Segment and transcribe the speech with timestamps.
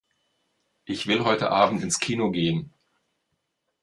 [0.85, 2.73] Ich will heute Abend ins Kino gehen.